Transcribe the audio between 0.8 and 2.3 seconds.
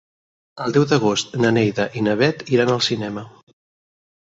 d'agost na Neida i na